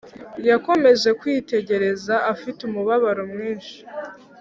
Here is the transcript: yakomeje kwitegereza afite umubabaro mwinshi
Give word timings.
yakomeje 0.49 1.09
kwitegereza 1.19 2.15
afite 2.33 2.59
umubabaro 2.65 3.21
mwinshi 3.31 3.77